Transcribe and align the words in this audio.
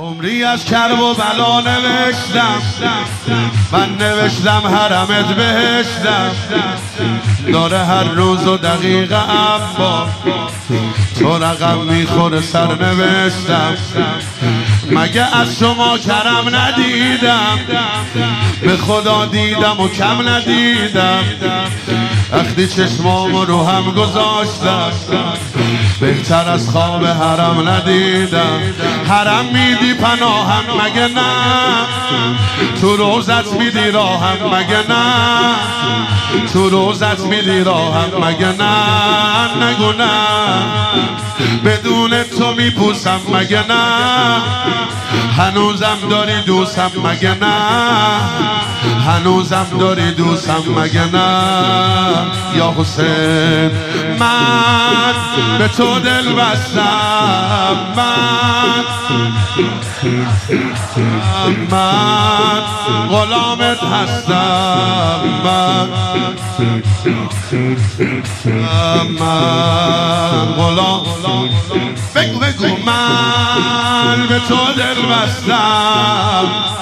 عمری 0.00 0.44
از 0.44 0.64
کرب 0.64 1.00
و 1.00 1.14
بلا 1.14 1.60
نوشتم. 1.60 2.62
من 3.72 3.88
نوشتم 3.98 4.62
حرمت 4.66 5.26
بهشتم. 5.26 6.30
داره 7.52 7.78
هر 7.78 8.04
روز 8.04 8.46
و 8.46 8.56
دقیقه 8.56 9.30
اما 9.30 10.06
تو 11.18 11.38
رقم 11.38 11.78
می‌خوره 11.78 12.40
سر 12.40 12.74
نوشتم. 12.74 13.76
مگه 14.90 15.36
از 15.36 15.58
شما 15.58 15.98
کرم 15.98 16.56
ندیدم؟ 16.56 17.58
به 18.62 18.76
خدا 18.76 19.26
دیدم 19.26 19.80
و 19.80 19.88
کم 19.88 20.28
ندیدم. 20.28 21.24
وقتی 22.32 22.66
چشمام 22.68 23.36
رو 23.36 23.64
هم 23.66 23.90
گذاشتم 23.90 24.92
بهتر 26.00 26.48
از 26.48 26.70
خواب 26.70 27.04
حرم 27.04 27.68
ندیدم. 27.68 28.60
حرم 29.08 29.44
میدی 29.44 29.94
پناهم 29.94 30.64
مگه 30.84 31.08
نه؟ 31.08 31.86
تو 32.80 32.96
روزت 32.96 33.52
میدی 33.52 33.90
راهم 33.90 34.54
مگه 34.54 34.88
نه؟ 34.88 35.54
تو 36.52 36.70
روزت 36.70 37.20
میدی 37.20 37.64
راهم 37.64 38.24
مگه 38.24 38.46
نه؟ 38.46 39.66
نگو 39.66 39.92
نه. 39.92 40.10
بدون 41.64 42.22
تو 42.22 42.54
میپوسم 42.54 43.20
مگه 43.32 43.66
نه؟ 43.68 44.42
هنوزم 45.40 45.98
داری 46.10 46.42
دوستم 46.42 46.90
مگه 47.04 47.34
نه؟ 47.34 47.54
هنوزم 49.06 49.66
داری 49.80 50.10
دوستم 50.10 50.62
مگه 50.76 51.04
نه؟ 51.12 52.26
یا 52.56 52.74
حسین 52.78 53.70
من 54.18 55.14
به 55.58 55.68
تو 55.68 55.98
دل 55.98 56.32
بستم 56.32 57.76
من 57.96 58.84
من 61.70 62.62
غلامت 63.10 63.78
هستم 63.84 65.20
من 65.44 65.88
من 69.20 70.54
غلام. 70.56 71.02
بگو 72.14 72.38
بگو. 72.38 72.66
من 72.86 74.26
به 74.28 74.38
تو 74.38 74.56
دل 74.76 75.02
بستم. 75.06 75.29
Islam. 75.30 76.79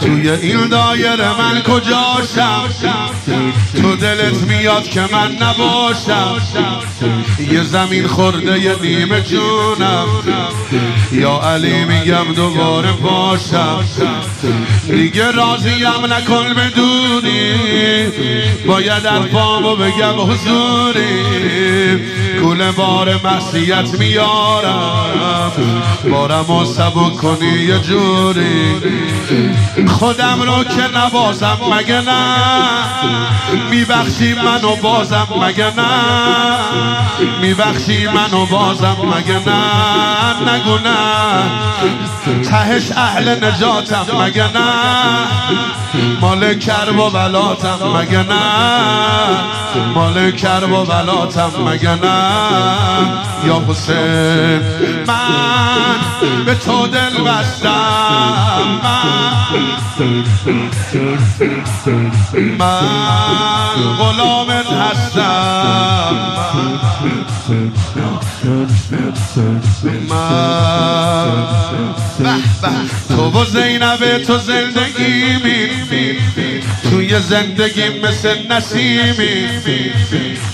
توی 0.00 0.30
این 0.30 0.68
دایره 0.68 1.38
من 1.38 1.62
کجاشم 1.62 2.68
تو 3.82 3.96
دلت 3.96 4.42
میاد 4.48 4.84
که 4.84 5.00
من 5.00 5.32
نباشم؟ 5.32 6.40
یه 7.52 7.62
زمین 7.62 8.06
خورده 8.06 8.60
یه 8.60 8.76
نیمه 8.82 9.22
جونم. 9.22 10.06
یا 11.12 11.40
علی 11.40 11.84
میگم 11.84 12.32
دوباره 12.36 12.92
باشم 12.92 13.84
دیگه 14.88 15.30
راضیم 15.30 16.12
نکن 16.12 16.54
بدونی. 16.54 18.29
باید 18.66 19.06
الفامو 19.06 19.76
بگم 19.76 20.20
حضوری. 20.20 21.20
کل 22.42 22.70
بار 22.70 23.20
مسیحت 23.24 23.98
میارم. 23.98 25.52
بارم 26.10 26.50
و 26.50 26.64
سبو 26.64 27.10
کنی 27.10 27.46
یه 27.46 27.78
جوری. 27.78 28.74
خودم 29.88 30.42
رو 30.42 30.64
که 30.64 30.98
نبازم 30.98 31.58
مگه 31.72 32.00
نه؟ 32.00 32.36
میبخشی 33.70 34.34
منو 34.34 34.76
بازم 34.76 35.28
مگه 35.42 35.72
نه؟ 35.76 35.90
میبخشی 37.40 38.06
منو 38.06 38.46
بازم 38.46 38.96
مگه 39.16 39.48
نه؟ 39.48 40.54
نگو 40.54 40.78
نه. 40.78 42.42
تهش 42.42 42.92
اهل 42.92 43.44
نجاتم 43.44 44.06
مگه 44.24 44.52
نه؟ 44.52 44.70
مال 46.20 46.54
کرب 46.54 46.98
و 46.98 47.10
بلاتم 47.10 47.78
مگه 48.10 48.22
نه؟ 48.22 49.94
مال 49.94 50.30
کرب 50.30 50.72
و 50.72 50.84
بلاتم 50.84 51.50
مگه 51.66 51.94
نه؟ 51.94 52.30
یا 53.46 53.62
حسین 53.68 54.60
من 55.06 56.44
به 56.44 56.54
تو 56.54 56.86
دل 56.86 57.24
بستم 57.24 58.80
من 62.58 63.96
غلامت 63.98 64.72
هستم 64.72 66.16
من 70.08 71.50
تو 73.08 73.40
و 73.40 73.44
زینب 73.44 74.18
تو 74.26 74.38
زندگی 74.38 75.36
می 75.44 75.59
توی 77.10 77.20
زندگی 77.20 77.88
مثل 77.88 78.52
نسیمی 78.52 79.48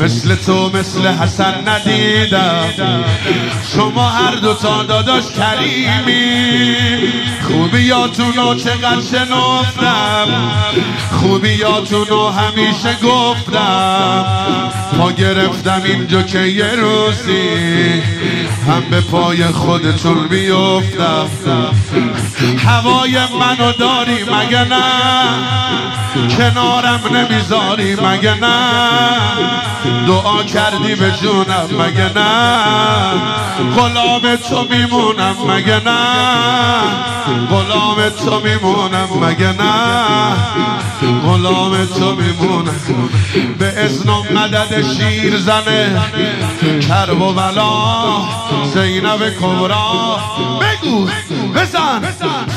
مثل 0.00 0.34
تو 0.34 0.70
مثل 0.74 1.06
حسن 1.06 1.68
ندیدم. 1.68 3.04
شما 3.74 4.08
هر 4.08 4.34
دو 4.34 4.54
تا 4.54 4.82
داداش 4.82 5.24
کریمی. 5.24 6.76
خوبیاتونو 7.42 8.54
چقدر 8.54 9.00
شنفتم 9.00 10.26
خوبیاتونو 11.10 12.28
همیشه 12.28 12.96
گفتم. 13.02 14.24
پا 14.98 15.12
گرفتم 15.12 15.82
اینجا 15.84 16.22
که 16.22 16.38
یه 16.38 16.74
روزی 16.74 18.02
هم 18.68 18.82
به 18.90 19.00
پای 19.00 19.44
خودتون 19.44 20.28
بیفتم. 20.28 21.28
هوای 22.66 23.18
منو 23.40 23.72
داری 23.72 24.22
مگه 24.22 24.64
نه؟ 24.64 25.64
کنارم 26.44 27.00
نمی‌ذاری 27.16 27.94
مگه 27.94 28.34
نه؟ 28.34 28.56
دعا 30.06 30.42
کردی 30.42 30.94
به 30.94 31.10
جونم 31.10 31.68
مگه 31.80 32.18
نه؟ 32.18 32.64
غلام 33.76 34.36
تو 34.36 34.66
میمونم 34.70 35.36
مگه 35.48 35.80
نه؟ 35.84 35.98
غلام 37.50 38.08
تو 38.24 38.40
میمونم 38.40 39.08
مگه 39.22 39.52
نه؟ 39.52 40.34
غلام 41.26 41.86
تو 41.86 42.14
میمونم. 42.14 42.80
به 43.58 43.66
اذن 43.66 44.10
و 44.10 44.22
مدد 44.34 44.82
شیر 44.96 45.36
زنه 45.38 46.02
کرب 46.88 47.20
و 47.20 47.32
بلا 47.32 47.70
زینب 48.74 49.30
کبرا. 49.40 50.18
بگو 50.60 51.08
بزن. 51.54 52.02